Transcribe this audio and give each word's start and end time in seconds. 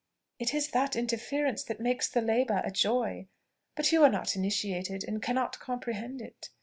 "It 0.39 0.55
is 0.55 0.69
that 0.69 0.95
interference 0.95 1.61
that 1.65 1.79
makes 1.79 2.09
the 2.09 2.21
labour 2.23 2.63
a 2.65 2.71
joy. 2.71 3.27
But 3.75 3.91
you 3.91 4.01
are 4.03 4.09
not 4.09 4.35
initiated, 4.35 5.03
and 5.07 5.21
cannot 5.21 5.59
comprehend 5.59 6.23
it. 6.23 6.49